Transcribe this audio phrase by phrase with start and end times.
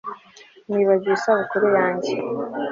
[0.69, 2.13] Nibagiwe isabukuru yanjye